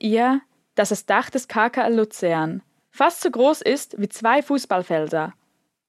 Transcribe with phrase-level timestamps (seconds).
[0.00, 0.40] ihr,
[0.74, 5.34] dass das Dach des KKL Luzern fast so groß ist wie zwei Fußballfelder?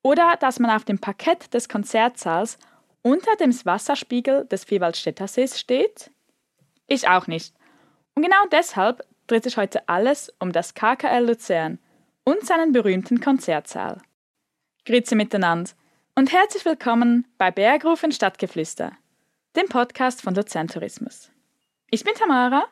[0.01, 2.57] Oder dass man auf dem Parkett des Konzertsaals
[3.01, 6.11] unter dem Wasserspiegel des Vierwaldstättersees steht?
[6.87, 7.53] Ich auch nicht.
[8.15, 11.79] Und genau deshalb dreht sich heute alles um das KKL Luzern
[12.23, 14.01] und seinen berühmten Konzertsaal.
[14.85, 15.71] Grüezi miteinander
[16.15, 18.91] und herzlich willkommen bei Bergrufen Stadtgeflüster,
[19.55, 21.31] dem Podcast von Luzern Tourismus.
[21.91, 22.65] Ich bin Tamara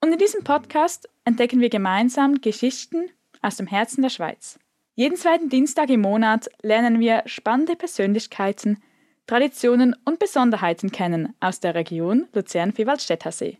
[0.00, 3.10] und in diesem Podcast entdecken wir gemeinsam Geschichten
[3.42, 4.58] aus dem Herzen der Schweiz.
[4.94, 8.82] Jeden zweiten Dienstag im Monat lernen wir spannende Persönlichkeiten,
[9.26, 13.58] Traditionen und Besonderheiten kennen aus der Region Luzern-Vierwaldstättersee.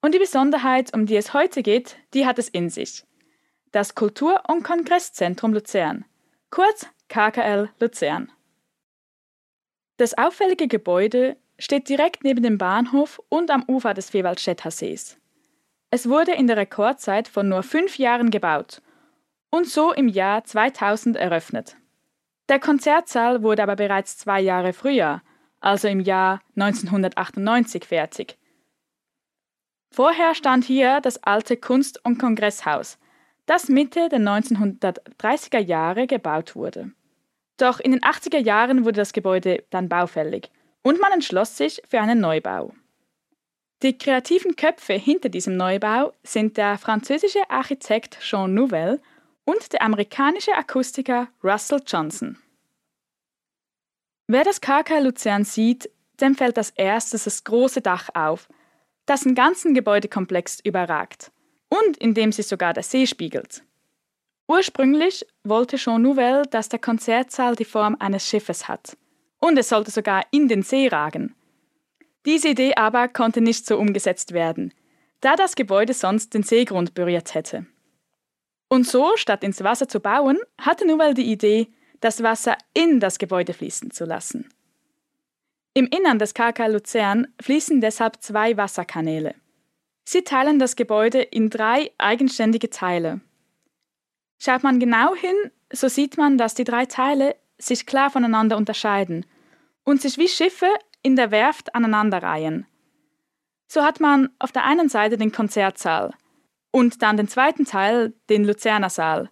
[0.00, 3.04] Und die Besonderheit, um die es heute geht, die hat es in sich.
[3.70, 6.06] Das Kultur- und Kongresszentrum Luzern,
[6.50, 8.32] kurz KKL Luzern.
[9.98, 15.19] Das auffällige Gebäude steht direkt neben dem Bahnhof und am Ufer des Vierwaldstätter Sees.
[15.90, 18.80] Es wurde in der Rekordzeit von nur fünf Jahren gebaut
[19.50, 21.76] und so im Jahr 2000 eröffnet.
[22.48, 25.22] Der Konzertsaal wurde aber bereits zwei Jahre früher,
[25.60, 28.38] also im Jahr 1998, fertig.
[29.92, 32.98] Vorher stand hier das alte Kunst- und Kongresshaus,
[33.46, 36.92] das Mitte der 1930er Jahre gebaut wurde.
[37.56, 40.50] Doch in den 80er Jahren wurde das Gebäude dann baufällig
[40.82, 42.72] und man entschloss sich für einen Neubau.
[43.82, 49.00] Die kreativen Köpfe hinter diesem Neubau sind der französische Architekt Jean Nouvel
[49.44, 52.36] und der amerikanische Akustiker Russell Johnson.
[54.26, 58.48] Wer das KK Luzern sieht, dem fällt als erstes das große Dach auf,
[59.06, 61.32] das den ganzen Gebäudekomplex überragt
[61.70, 63.62] und in dem sich sogar der See spiegelt.
[64.46, 68.96] Ursprünglich wollte Jean Nouvel, dass der Konzertsaal die Form eines Schiffes hat.
[69.38, 71.34] Und es sollte sogar in den See ragen.
[72.26, 74.74] Diese Idee aber konnte nicht so umgesetzt werden,
[75.20, 77.66] da das Gebäude sonst den Seegrund berührt hätte.
[78.68, 81.68] Und so, statt ins Wasser zu bauen, hatte Nouvel die Idee,
[82.00, 84.48] das Wasser in das Gebäude fließen zu lassen.
[85.74, 89.34] Im Innern des KK Luzern fließen deshalb zwei Wasserkanäle.
[90.04, 93.20] Sie teilen das Gebäude in drei eigenständige Teile.
[94.38, 95.36] Schaut man genau hin,
[95.72, 99.26] so sieht man, dass die drei Teile sich klar voneinander unterscheiden
[99.84, 100.68] und sich wie Schiffe
[101.02, 102.66] in der Werft aneinanderreihen.
[103.66, 106.12] So hat man auf der einen Seite den Konzertsaal
[106.70, 109.30] und dann den zweiten Teil, den Luzerner Saal.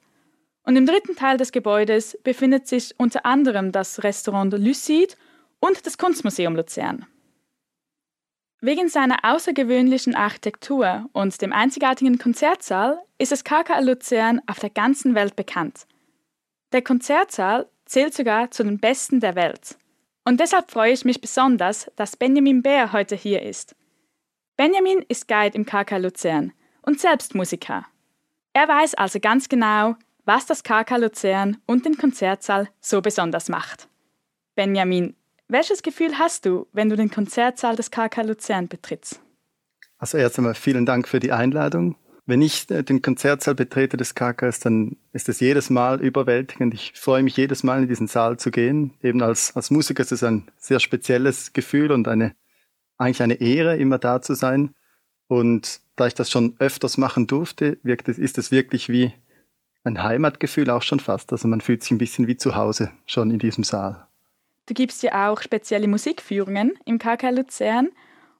[0.62, 5.14] Und im dritten Teil des Gebäudes befindet sich unter anderem das Restaurant Lucide
[5.60, 7.06] und das Kunstmuseum Luzern.
[8.60, 15.14] Wegen seiner außergewöhnlichen Architektur und dem einzigartigen Konzertsaal ist das KKL Luzern auf der ganzen
[15.14, 15.86] Welt bekannt.
[16.72, 19.78] Der Konzertsaal zählt sogar zu den besten der Welt.
[20.28, 23.74] Und deshalb freue ich mich besonders, dass Benjamin Bär heute hier ist.
[24.58, 26.52] Benjamin ist Guide im KK Luzern
[26.82, 27.86] und selbst Musiker.
[28.52, 29.96] Er weiß also ganz genau,
[30.26, 33.88] was das KK Luzern und den Konzertsaal so besonders macht.
[34.54, 35.16] Benjamin,
[35.48, 39.22] welches Gefühl hast du, wenn du den Konzertsaal des KK Luzern betrittst?
[39.96, 41.96] Also erst einmal vielen Dank für die Einladung.
[42.28, 46.74] Wenn ich äh, den Konzertsaal betrete des KKs, dann ist es jedes Mal überwältigend.
[46.74, 48.92] Ich freue mich jedes Mal in diesen Saal zu gehen.
[49.02, 52.34] Eben als, als Musiker ist es ein sehr spezielles Gefühl und eine,
[52.98, 54.74] eigentlich eine Ehre, immer da zu sein.
[55.26, 59.14] Und da ich das schon öfters machen durfte, wirkt es, ist es wirklich wie
[59.84, 61.32] ein Heimatgefühl auch schon fast.
[61.32, 64.06] Also man fühlt sich ein bisschen wie zu Hause schon in diesem Saal.
[64.66, 67.88] Du gibst ja auch spezielle Musikführungen im KK Luzern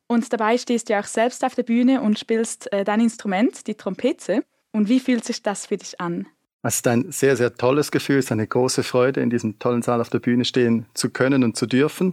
[0.08, 3.74] und dabei stehst du auch selbst auf der Bühne und spielst äh, dein Instrument, die
[3.74, 4.42] Trompete.
[4.72, 6.26] Und wie fühlt sich das für dich an?
[6.62, 9.82] Es ist ein sehr, sehr tolles Gefühl, es ist eine große Freude, in diesem tollen
[9.82, 12.12] Saal auf der Bühne stehen zu können und zu dürfen.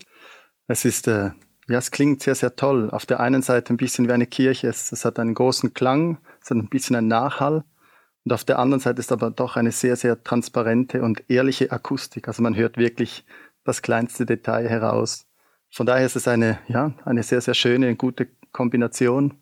[0.68, 1.32] Es ist, äh,
[1.68, 2.90] ja, es klingt sehr, sehr toll.
[2.92, 6.20] Auf der einen Seite ein bisschen wie eine Kirche, es, es hat einen großen Klang,
[6.42, 7.64] es hat ein bisschen einen Nachhall.
[8.24, 12.28] Und auf der anderen Seite ist aber doch eine sehr, sehr transparente und ehrliche Akustik.
[12.28, 13.26] Also man hört wirklich
[13.64, 15.25] das kleinste Detail heraus.
[15.76, 19.34] Von daher ist es eine, ja, eine sehr, sehr schöne und gute Kombination,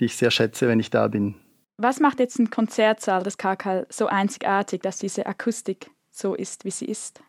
[0.00, 1.34] die ich sehr schätze, wenn ich da bin.
[1.76, 6.70] Was macht jetzt ein Konzertsaal des KK so einzigartig, dass diese Akustik so ist, wie
[6.70, 7.20] sie ist?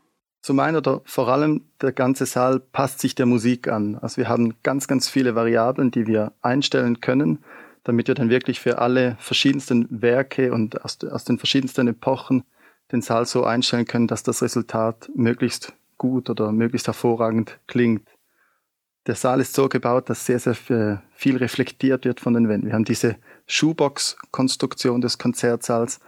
[0.42, 3.98] Zum einen oder vor allem der ganze Saal passt sich der Musik an.
[3.98, 7.44] Also wir haben ganz, ganz viele Variablen, die wir einstellen können,
[7.84, 12.46] damit wir dann wirklich für alle verschiedensten Werke und aus, aus den verschiedensten Epochen
[12.94, 18.15] den Saal so einstellen können, dass das Resultat möglichst gut oder möglichst hervorragend klingt.
[19.08, 22.68] Der Saal ist so gebaut, dass sehr, sehr viel reflektiert wird von den Wänden.
[22.68, 26.00] Wir haben diese Schuhbox-Konstruktion des Konzertsaals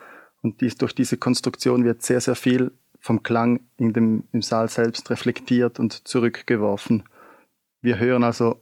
[0.41, 4.69] Und dies, durch diese Konstruktion wird sehr, sehr viel vom Klang in dem, im Saal
[4.69, 7.03] selbst reflektiert und zurückgeworfen.
[7.81, 8.59] Wir hören also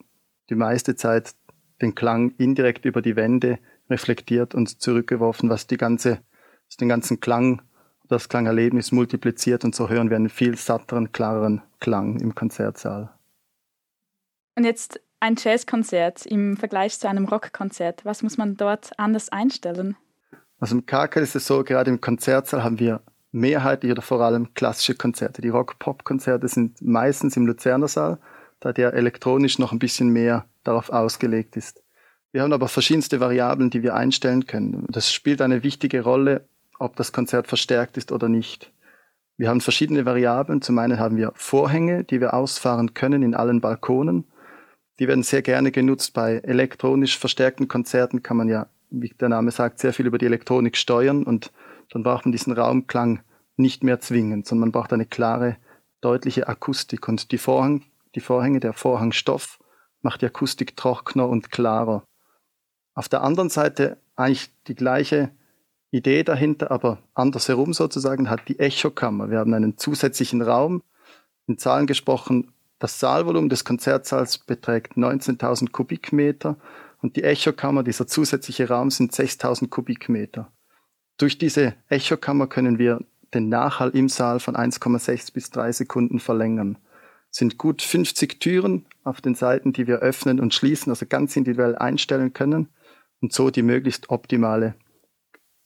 [0.50, 1.34] die meiste Zeit
[1.82, 3.60] den Klang indirekt über die Wände
[3.90, 6.20] reflektiert und zurückgeworfen, was die ganze,
[6.68, 7.62] was den ganzen Klang,
[8.08, 13.16] das Klangerlebnis multipliziert und so hören wir einen viel satteren, klareren Klang im Konzertsaal.
[14.56, 18.06] Und jetzt ein Jazzkonzert im Vergleich zu einem Rockkonzert.
[18.06, 19.98] Was muss man dort anders einstellen?
[20.60, 24.54] Also im KK ist es so, gerade im Konzertsaal haben wir mehrheitlich oder vor allem
[24.54, 25.42] klassische Konzerte.
[25.42, 28.18] Die Rock-Pop-Konzerte sind meistens im Luzerner Saal,
[28.62, 31.84] da der elektronisch noch ein bisschen mehr darauf ausgelegt ist.
[32.32, 34.86] Wir haben aber verschiedenste Variablen, die wir einstellen können.
[34.90, 36.48] Das spielt eine wichtige Rolle,
[36.80, 38.72] ob das Konzert verstärkt ist oder nicht.
[39.38, 40.62] Wir haben verschiedene Variablen.
[40.62, 44.26] Zum einen haben wir Vorhänge, die wir ausfahren können in allen Balkonen.
[45.00, 49.52] Die werden sehr gerne genutzt bei elektronisch verstärkten Konzerten, kann man ja, wie der Name
[49.52, 51.52] sagt, sehr viel über die Elektronik steuern und
[51.92, 53.22] dann braucht man diesen Raumklang
[53.58, 55.58] nicht mehr zwingend, sondern man braucht eine klare,
[56.02, 57.84] deutliche Akustik und die, Vorhang,
[58.16, 59.60] die Vorhänge, der Vorhangstoff
[60.02, 62.04] macht die Akustik trockener und klarer.
[62.94, 65.32] Auf der anderen Seite eigentlich die gleiche
[65.92, 69.30] Idee dahinter, aber andersherum sozusagen, hat die Echokammer.
[69.30, 70.84] Wir haben einen zusätzlichen Raum,
[71.48, 76.58] in Zahlen gesprochen, das Saalvolumen des Konzertsaals beträgt 19.000 Kubikmeter
[77.02, 80.52] und die Echokammer, dieser zusätzliche Raum, sind 6.000 Kubikmeter.
[81.18, 83.00] Durch diese Echokammer können wir
[83.34, 86.78] den Nachhall im Saal von 1,6 bis 3 Sekunden verlängern.
[87.32, 91.36] Es sind gut 50 Türen auf den Seiten, die wir öffnen und schließen, also ganz
[91.36, 92.70] individuell einstellen können
[93.22, 94.76] und so die möglichst optimale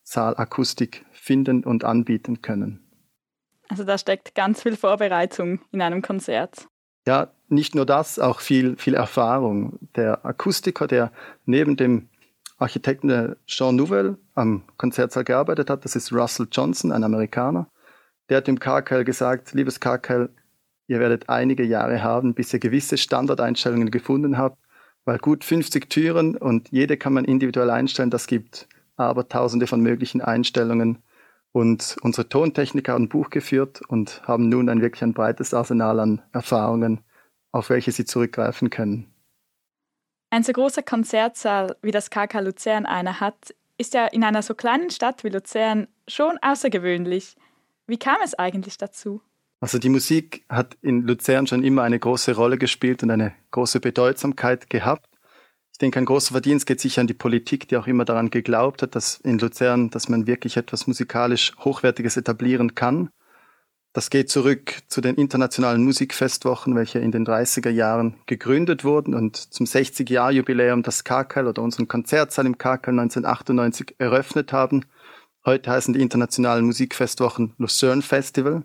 [0.03, 2.79] Saalakustik finden und anbieten können.
[3.67, 6.67] Also da steckt ganz viel Vorbereitung in einem Konzert.
[7.09, 9.79] Ja, nicht nur das, auch viel, viel Erfahrung.
[9.95, 11.11] Der Akustiker, der
[11.43, 12.07] neben dem
[12.59, 17.67] Architekten Jean Nouvel am Konzertsaal gearbeitet hat, das ist Russell Johnson, ein Amerikaner,
[18.29, 20.29] der hat dem KKL gesagt, liebes KKL,
[20.85, 24.59] ihr werdet einige Jahre haben, bis ihr gewisse Standardeinstellungen gefunden habt,
[25.03, 28.67] weil gut 50 Türen und jede kann man individuell einstellen, das gibt
[28.97, 30.99] aber tausende von möglichen Einstellungen.
[31.51, 35.99] Und unsere Tontechniker haben ein Buch geführt und haben nun ein wirklich ein breites Arsenal
[35.99, 37.01] an Erfahrungen,
[37.51, 39.11] auf welche sie zurückgreifen können.
[40.29, 44.53] Ein so großer Konzertsaal, wie das KK Luzern einer hat, ist ja in einer so
[44.53, 47.35] kleinen Stadt wie Luzern schon außergewöhnlich.
[47.87, 49.21] Wie kam es eigentlich dazu?
[49.61, 53.79] Also die Musik hat in Luzern schon immer eine große Rolle gespielt und eine große
[53.79, 55.08] Bedeutsamkeit gehabt.
[55.79, 58.81] Ich denke, ein großer Verdienst geht sicher an die Politik, die auch immer daran geglaubt
[58.81, 63.11] hat, dass in Luzern, dass man wirklich etwas musikalisch Hochwertiges etablieren kann.
[63.93, 69.37] Das geht zurück zu den internationalen Musikfestwochen, welche in den 30er Jahren gegründet wurden und
[69.37, 74.83] zum 60-Jahr-Jubiläum das KKL oder unseren Konzertsaal im KKL 1998 eröffnet haben.
[75.45, 78.63] Heute heißen die internationalen Musikfestwochen Lucerne Festival.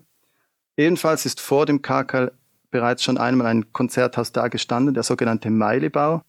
[0.75, 2.33] Ebenfalls ist vor dem KKL
[2.71, 6.21] bereits schon einmal ein Konzerthaus da gestanden, der sogenannte Meilebau.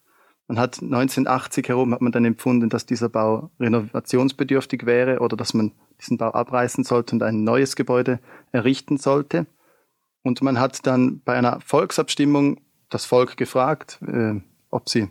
[0.49, 5.55] Man hat 1980 herum hat man dann empfunden, dass dieser Bau renovationsbedürftig wäre oder dass
[5.55, 8.21] man diesen Bau abreißen sollte und ein neues Gebäude
[8.53, 9.47] errichten sollte.
[10.23, 14.41] Und man hat dann bei einer Volksabstimmung das Volk gefragt, äh,
[14.71, 15.09] ob sie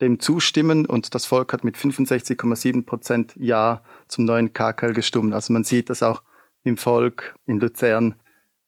[0.00, 5.34] dem zustimmen und das Volk hat mit 65,7 Prozent Ja zum neuen KKL gestimmt.
[5.34, 6.22] Also man sieht, dass auch
[6.62, 8.14] im Volk in Luzern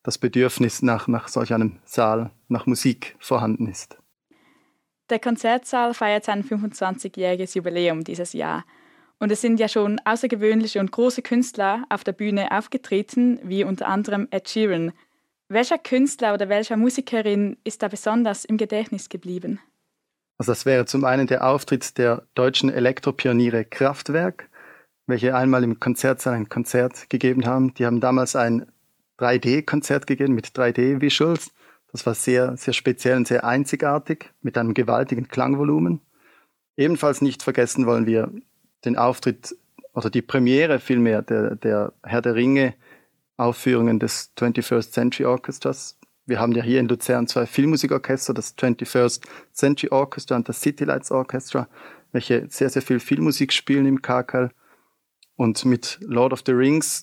[0.03, 4.00] das Bedürfnis nach, nach solch einem Saal, nach Musik vorhanden ist.
[5.11, 8.65] Der Konzertsaal feiert sein 25-jähriges Jubiläum dieses Jahr.
[9.19, 13.89] Und es sind ja schon außergewöhnliche und große Künstler auf der Bühne aufgetreten, wie unter
[13.89, 14.93] anderem Ed Sheeran.
[15.49, 19.59] Welcher Künstler oder welcher Musikerin ist da besonders im Gedächtnis geblieben?
[20.39, 24.49] Also das wäre zum einen der Auftritt der deutschen Elektropioniere Kraftwerk,
[25.07, 27.75] welche einmal im Konzertsaal ein Konzert gegeben haben.
[27.75, 28.71] Die haben damals ein
[29.19, 31.51] 3D-Konzert gegeben mit 3D-Visuals
[31.93, 36.01] das war sehr, sehr speziell und sehr einzigartig mit einem gewaltigen Klangvolumen.
[36.77, 38.31] Ebenfalls nicht vergessen wollen wir
[38.85, 39.57] den Auftritt
[39.93, 42.75] oder die Premiere vielmehr der, der Herr der Ringe
[43.37, 45.99] Aufführungen des 21st Century Orchestras.
[46.27, 50.85] Wir haben ja hier in Luzern zwei Filmmusikorchester, das 21st Century Orchestra und das City
[50.85, 51.69] Lights Orchestra,
[52.13, 54.51] welche sehr, sehr viel Filmmusik spielen im KKL.
[55.37, 57.03] Und mit Lord of the Rings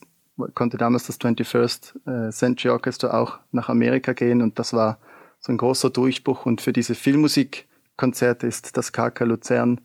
[0.54, 5.00] konnte damals das 21st äh, Century Orchestra auch nach Amerika gehen und das war
[5.40, 9.82] so ein großer Durchbruch und für diese Filmmusikkonzerte ist das KK Luzern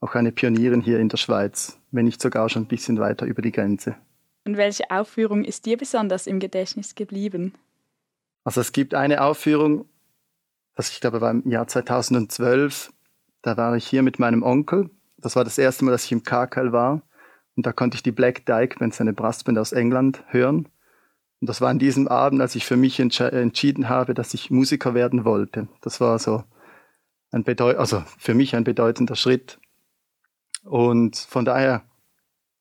[0.00, 3.42] auch eine Pionierin hier in der Schweiz, wenn nicht sogar schon ein bisschen weiter über
[3.42, 3.96] die Grenze.
[4.44, 7.54] Und welche Aufführung ist dir besonders im Gedächtnis geblieben?
[8.44, 9.86] Also es gibt eine Aufführung,
[10.74, 12.92] das ich glaube war im Jahr 2012,
[13.40, 14.90] da war ich hier mit meinem Onkel.
[15.16, 17.02] Das war das erste Mal, dass ich im KKL war.
[17.56, 20.68] Und da konnte ich die Black Dyke Band, seine Brassband aus England, hören.
[21.40, 24.94] Und das war an diesem Abend, als ich für mich entschieden habe, dass ich Musiker
[24.94, 25.68] werden wollte.
[25.80, 26.44] Das war so
[27.30, 29.58] ein bedeut also für mich ein bedeutender Schritt.
[30.62, 31.82] Und von daher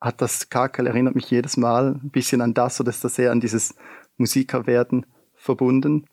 [0.02, 3.32] hat das Kakel erinnert mich jedes Mal ein bisschen an das oder ist das sehr
[3.32, 3.76] an dieses
[4.18, 6.08] Musikerwerden verbunden.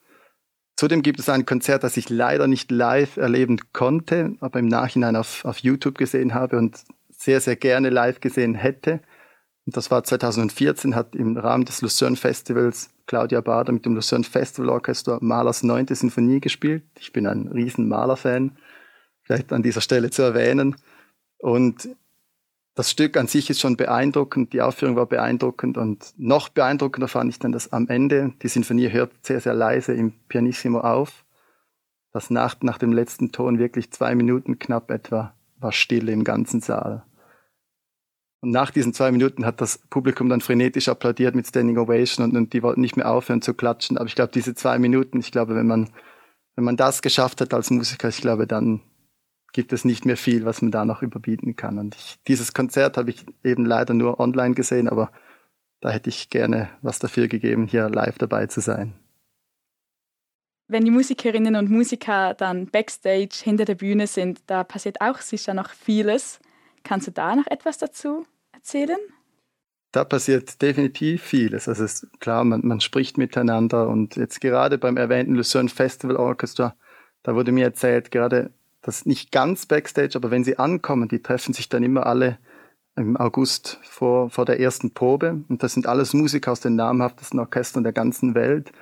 [0.77, 5.17] Zudem gibt es ein Konzert, das ich leider nicht live erleben konnte, aber im Nachhinein
[5.17, 6.85] auf, auf YouTube gesehen habe und
[7.21, 9.01] sehr, sehr gerne live gesehen hätte.
[9.67, 14.25] Und das war 2014, hat im Rahmen des Lucerne Festivals Claudia Bader mit dem Lucerne
[14.25, 16.83] Festival Orchester Mahlers neunte Sinfonie gespielt.
[16.99, 18.57] Ich bin ein riesen Maler-Fan,
[19.23, 20.77] vielleicht an dieser Stelle zu erwähnen.
[21.39, 21.91] Und
[22.75, 27.31] das Stück an sich ist schon beeindruckend, die Aufführung war beeindruckend und noch beeindruckender fand
[27.31, 31.25] ich dann, dass am Ende die Sinfonie hört sehr, sehr leise im Pianissimo auf.
[32.13, 36.61] Das nach, nach dem letzten Ton wirklich zwei Minuten knapp etwa war Stille im ganzen
[36.61, 37.05] Saal.
[38.43, 42.37] Und nach diesen zwei Minuten hat das Publikum dann frenetisch applaudiert mit Standing Ovation und,
[42.37, 43.99] und die wollten nicht mehr aufhören zu klatschen.
[43.99, 45.91] Aber ich glaube, diese zwei Minuten, ich glaube, wenn man,
[46.57, 48.81] wenn man das geschafft hat als Musiker, ich glaube, dann,
[49.53, 51.79] gibt es nicht mehr viel, was man da noch überbieten kann.
[51.79, 55.11] Und ich, dieses Konzert habe ich eben leider nur online gesehen, aber
[55.81, 58.95] da hätte ich gerne was dafür gegeben, hier live dabei zu sein.
[60.69, 65.53] Wenn die Musikerinnen und Musiker dann backstage hinter der Bühne sind, da passiert auch sicher
[65.53, 66.39] noch vieles.
[66.83, 68.99] Kannst du da noch etwas dazu erzählen?
[69.93, 71.69] Da passiert definitiv vieles.
[71.69, 76.17] Also es ist klar, man, man spricht miteinander und jetzt gerade beim erwähnten Lucerne Festival
[76.17, 76.77] Orchestra,
[77.23, 78.51] da wurde mir erzählt, gerade
[78.83, 82.39] das nicht ganz Backstage, aber wenn sie ankommen, die treffen sich dann immer alle
[82.97, 85.45] im August vor, vor der ersten Probe.
[85.49, 88.73] Und das sind alles Musiker aus den namhaftesten Orchestern der ganzen Welt.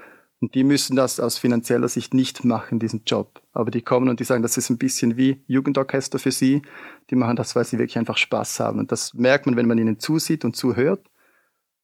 [0.41, 3.43] Und die müssen das aus finanzieller Sicht nicht machen, diesen Job.
[3.53, 6.63] Aber die kommen und die sagen, das ist ein bisschen wie Jugendorchester für sie.
[7.11, 8.79] Die machen das, weil sie wirklich einfach Spaß haben.
[8.79, 11.05] Und das merkt man, wenn man ihnen zusieht und zuhört.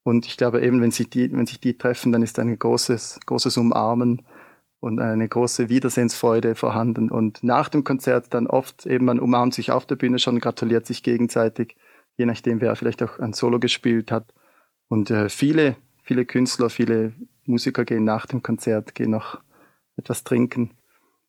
[0.03, 3.19] Und ich glaube eben, wenn sich die, wenn sich die treffen, dann ist ein großes,
[3.25, 4.21] großes Umarmen
[4.79, 7.09] und eine große Wiedersehensfreude vorhanden.
[7.09, 10.85] Und nach dem Konzert dann oft eben, man umarmt sich auf der Bühne schon, gratuliert
[10.85, 11.75] sich gegenseitig,
[12.17, 14.33] je nachdem, wer vielleicht auch ein Solo gespielt hat.
[14.87, 17.13] Und äh, viele, viele Künstler, viele
[17.45, 19.39] Musiker gehen nach dem Konzert, gehen noch
[19.97, 20.71] etwas trinken.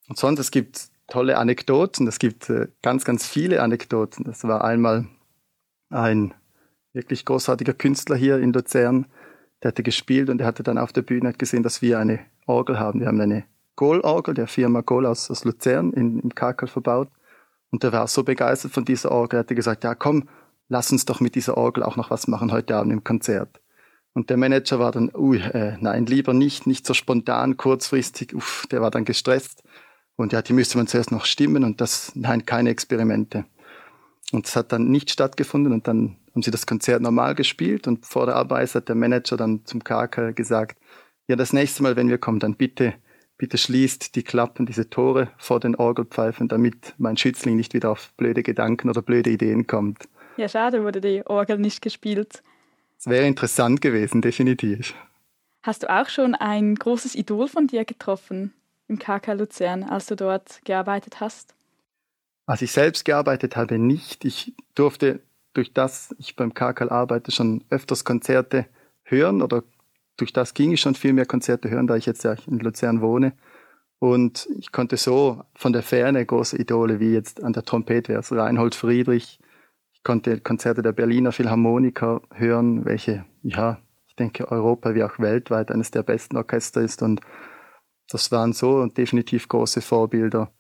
[0.09, 4.25] Und sonst, es gibt tolle Anekdoten, es gibt äh, ganz, ganz viele Anekdoten.
[4.25, 5.07] Das war einmal
[5.91, 6.35] ein
[6.93, 9.07] wirklich großartiger Künstler hier in Luzern,
[9.63, 12.79] der hatte gespielt und er hatte dann auf der Bühne gesehen, dass wir eine Orgel
[12.79, 13.01] haben.
[13.01, 13.45] Wir haben eine
[13.77, 17.09] Gohl-Orgel der Firma Gohl aus, aus Luzern in, im Kakel verbaut.
[17.71, 20.29] Und der war so begeistert von dieser Orgel, er hatte gesagt, ja komm,
[20.69, 23.61] lass uns doch mit dieser Orgel auch noch was machen heute Abend im Konzert.
[24.17, 28.67] Und der Manager war dann, ui, äh, nein, lieber nicht, nicht so spontan, kurzfristig, uff,
[28.71, 29.63] der war dann gestresst.
[30.17, 33.45] Und ja, die müsste man zuerst noch stimmen und das, nein, keine Experimente.
[34.33, 38.07] Und es hat dann nicht stattgefunden und dann haben sie das Konzert normal gespielt und
[38.07, 40.79] vor der Abreise hat der Manager dann zum KK gesagt,
[41.29, 42.95] ja, das nächste Mal, wenn wir kommen, dann bitte,
[43.37, 48.15] bitte schließt die Klappen, diese Tore vor den Orgelpfeifen, damit mein Schützling nicht wieder auf
[48.17, 50.09] blöde Gedanken oder blöde Ideen kommt.
[50.39, 52.43] Ja, schade, wurde die Orgel nicht gespielt.
[52.99, 54.95] Es wäre interessant gewesen, definitiv.
[55.63, 58.53] Hast du auch schon ein großes Idol von dir getroffen
[58.89, 61.55] im KK Luzern, als du dort gearbeitet hast?
[62.47, 64.25] Als ich selbst gearbeitet habe, nicht.
[64.25, 65.21] Ich durfte
[65.57, 68.67] durch das ich beim KKL arbeite, schon öfters Konzerte
[69.05, 69.63] hören oder
[70.17, 73.01] durch das ging ich schon viel mehr Konzerte hören, da ich jetzt ja in Luzern
[73.01, 73.33] wohne.
[73.99, 78.21] Und ich konnte so von der Ferne große Idole wie jetzt an der Trompete wäre
[78.21, 79.39] es Reinhold Friedrich.
[80.07, 85.73] Ich konnte Konzerte der Berliner Philharmoniker hören, welche, ja, ich denke, Europa wie auch weltweit
[85.73, 87.03] eines der besten Orchester ist.
[87.03, 87.21] Und
[88.09, 90.53] das waren so definitiv große Vorbilder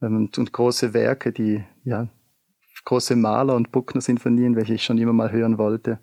[0.00, 2.08] ähm, und, und große Werke, die ja
[2.86, 5.98] große Maler- und Buckner-Sinfonien, welche ich schon immer mal hören wollte.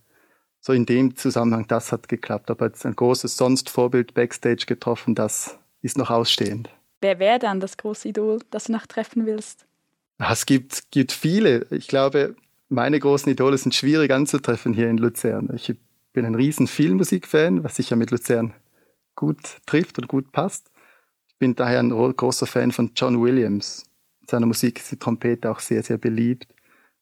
[0.60, 2.52] So in dem Zusammenhang, das hat geklappt.
[2.52, 6.70] Aber jetzt ein großes sonst Vorbild Backstage getroffen, das ist noch ausstehend.
[7.02, 9.66] Wer wäre dann das große Idol, das du noch treffen willst?
[10.20, 11.66] Ah, es gibt, gibt viele.
[11.72, 12.36] Ich glaube,
[12.72, 15.50] meine großen Idole sind schwierig anzutreffen hier in Luzern.
[15.54, 15.76] Ich
[16.14, 18.54] bin ein riesen Filmmusikfan, was sicher mit Luzern
[19.16, 20.72] gut trifft und gut passt.
[21.28, 23.84] Ich bin daher ein großer Fan von John Williams.
[24.22, 26.48] In seiner Musik ist die Trompete auch sehr, sehr beliebt.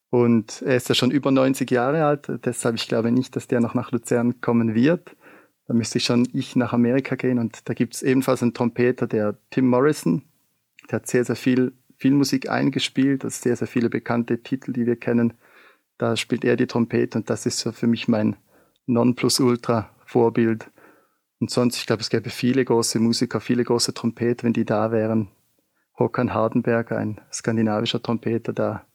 [0.09, 3.59] Und er ist ja schon über 90 Jahre alt, deshalb ich glaube nicht, dass der
[3.59, 5.15] noch nach Luzern kommen wird.
[5.67, 9.05] Da müsste ich schon ich nach Amerika gehen und da gibt es ebenfalls einen Trompeter,
[9.05, 10.23] der Tim Morrison.
[10.89, 14.95] Der hat sehr, sehr viel Filmmusik eingespielt, das sehr, sehr viele bekannte Titel, die wir
[14.95, 15.35] kennen.
[15.99, 18.37] Da spielt er die Trompete und das ist so für mich mein
[18.87, 20.71] Nonplusultra-Vorbild.
[21.41, 24.93] Und sonst, ich glaube, es gäbe viele große Musiker, viele große Trompeter, wenn die da
[24.93, 25.27] wären.
[25.97, 28.85] Håkan Hardenberger, ein skandinavischer Trompeter, da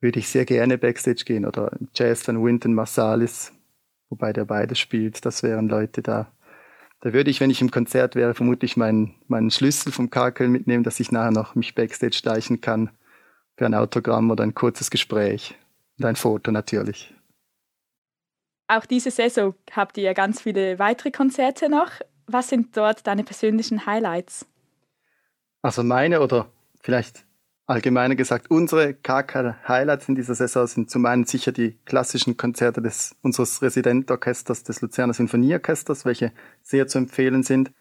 [0.00, 3.52] würde ich sehr gerne Backstage gehen oder Jazz dann Winton Marsalis,
[4.08, 5.26] wobei der beides spielt.
[5.26, 6.30] Das wären Leute da.
[7.00, 10.84] Da würde ich, wenn ich im Konzert wäre, vermutlich meinen, meinen Schlüssel vom Kakel mitnehmen,
[10.84, 12.90] dass ich nachher noch mich Backstage steichen kann
[13.56, 15.56] für ein Autogramm oder ein kurzes Gespräch
[15.98, 17.14] und ein Foto natürlich.
[18.68, 21.90] Auch diese Saison habt ihr ja ganz viele weitere Konzerte noch.
[22.26, 24.46] Was sind dort deine persönlichen Highlights?
[25.62, 26.50] Also meine oder
[26.80, 27.24] vielleicht
[27.66, 33.16] allgemeiner gesagt, unsere KK-Highlights in dieser Saison sind zum einen sicher die klassischen Konzerte des,
[33.22, 37.72] unseres Residentorchesters, des Luzerner Sinfonieorchesters, welche sehr zu empfehlen sind.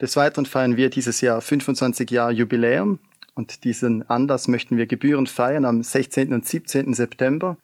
[0.00, 3.00] Des Weiteren feiern wir dieses Jahr 25 Jahre Jubiläum
[3.38, 6.32] und diesen Anlass möchten wir gebührend feiern am 16.
[6.32, 6.92] und 17.
[6.92, 7.56] September.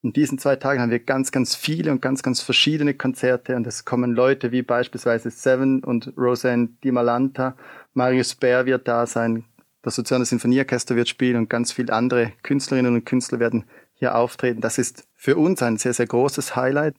[0.00, 3.66] In diesen zwei Tagen haben wir ganz, ganz viele und ganz, ganz verschiedene Konzerte und
[3.66, 7.56] es kommen Leute wie beispielsweise Seven und Roseanne Di Malanta.
[7.92, 9.44] Marius Bär wird da sein,
[9.82, 14.62] das Soziale Sinfonieorchester wird spielen und ganz viele andere Künstlerinnen und Künstler werden hier auftreten.
[14.62, 16.94] Das ist für uns ein sehr, sehr großes Highlight.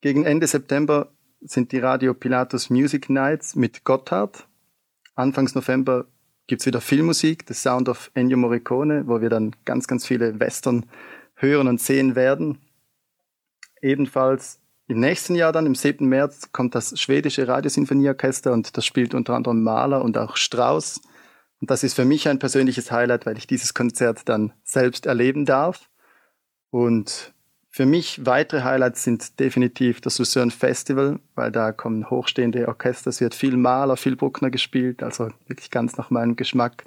[0.00, 4.48] Gegen Ende September sind die Radio Pilatus Music Nights mit Gotthard.
[5.14, 6.06] Anfangs November
[6.46, 10.86] gibt's wieder Filmmusik, The Sound of Ennio Morricone, wo wir dann ganz, ganz viele Western
[11.36, 12.58] hören und sehen werden.
[13.80, 16.06] Ebenfalls im nächsten Jahr dann, im 7.
[16.06, 21.00] März, kommt das schwedische Radiosinfonieorchester und das spielt unter anderem Mahler und auch Strauss.
[21.60, 25.46] Und das ist für mich ein persönliches Highlight, weil ich dieses Konzert dann selbst erleben
[25.46, 25.88] darf.
[26.70, 27.33] Und
[27.74, 33.20] für mich weitere Highlights sind definitiv das Lucerne Festival, weil da kommen hochstehende Orchester, es
[33.20, 36.84] wird viel Mahler, viel Bruckner gespielt, also wirklich ganz nach meinem Geschmack.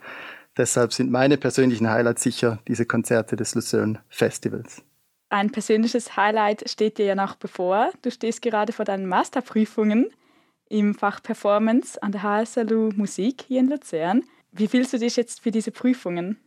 [0.55, 4.81] Deshalb sind meine persönlichen Highlights sicher diese Konzerte des Lucerne Festivals.
[5.27, 7.91] Ein persönliches Highlight steht dir ja noch bevor.
[8.01, 10.09] Du stehst gerade vor deinen Masterprüfungen
[10.69, 14.23] im Fach Performance an der HSLU Musik hier in Luzern.
[14.53, 16.37] Wie fühlst du dich jetzt für diese Prüfungen?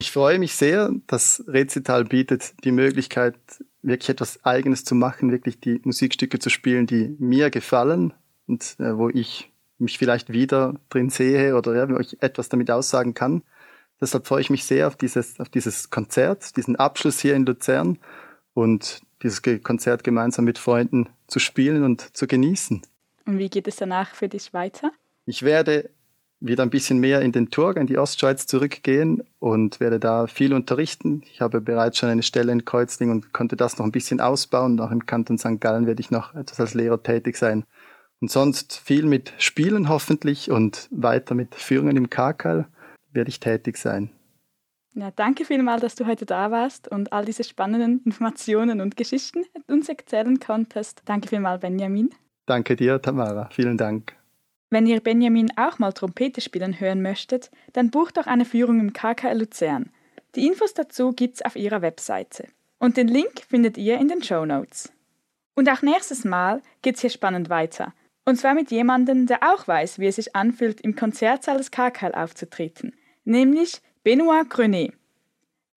[0.00, 0.90] Ich freue mich sehr.
[1.06, 3.36] Das Rezital bietet die Möglichkeit,
[3.82, 8.14] wirklich etwas Eigenes zu machen, wirklich die Musikstücke zu spielen, die mir gefallen
[8.46, 13.12] und äh, wo ich mich vielleicht wieder drin sehe oder ja, ich etwas damit aussagen
[13.12, 13.42] kann.
[14.00, 17.98] Deshalb freue ich mich sehr auf dieses, auf dieses Konzert, diesen Abschluss hier in Luzern
[18.54, 22.80] und dieses Konzert gemeinsam mit Freunden zu spielen und zu genießen.
[23.26, 24.92] Und wie geht es danach für dich weiter?
[25.26, 25.90] Ich werde
[26.40, 30.54] wieder ein bisschen mehr in den Turg, in die Ostschweiz zurückgehen und werde da viel
[30.54, 31.22] unterrichten.
[31.30, 34.80] Ich habe bereits schon eine Stelle in Kreuzling und konnte das noch ein bisschen ausbauen.
[34.80, 35.60] Auch im Kanton St.
[35.60, 37.64] Gallen werde ich noch etwas als Lehrer tätig sein.
[38.20, 42.66] Und sonst viel mit Spielen hoffentlich und weiter mit Führungen im KKL
[43.12, 44.10] werde ich tätig sein.
[44.94, 49.44] Ja, danke vielmals, dass du heute da warst und all diese spannenden Informationen und Geschichten
[49.68, 51.02] uns erzählen konntest.
[51.04, 52.10] Danke vielmals, Benjamin.
[52.46, 53.48] Danke dir, Tamara.
[53.52, 54.19] Vielen Dank.
[54.70, 58.92] Wenn ihr Benjamin auch mal Trompete spielen hören möchtet, dann bucht doch eine Führung im
[58.92, 59.90] KKL Luzern.
[60.36, 62.46] Die Infos dazu gibt's auf ihrer Webseite.
[62.78, 64.92] Und den Link findet ihr in den Show Notes.
[65.56, 67.92] Und auch nächstes Mal geht's hier spannend weiter.
[68.24, 72.14] Und zwar mit jemandem, der auch weiß, wie es sich anfühlt, im Konzertsaal des KKL
[72.14, 74.94] aufzutreten, nämlich Benoit Grenet.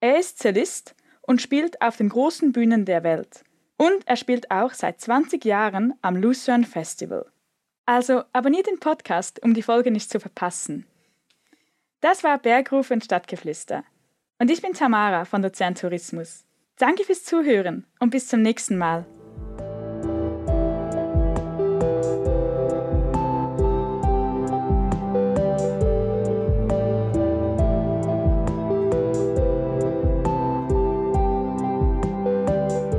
[0.02, 3.44] Er ist Cellist und spielt auf den großen Bühnen der Welt.
[3.78, 7.26] Und er spielt auch seit 20 Jahren am Lucerne Festival.
[7.86, 10.86] Also abonniert den Podcast, um die Folge nicht zu verpassen.
[12.00, 13.84] Das war Bergruf und Stadtgeflüster.
[14.40, 16.46] Und ich bin Tamara von Luzern Tourismus.
[16.78, 19.06] Danke fürs Zuhören und bis zum nächsten Mal.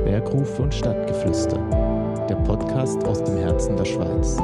[0.03, 1.57] Bergruf und Stadtgeflüster,
[2.29, 4.37] der Podcast aus dem Herzen der Schweiz.